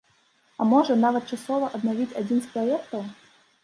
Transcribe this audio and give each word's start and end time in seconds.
А 0.61 0.67
можа, 0.71 0.95
нават 1.05 1.29
часова 1.35 1.71
аднавіць 1.79 2.11
адзін 2.25 2.43
з 2.47 2.53
праектаў? 2.57 3.11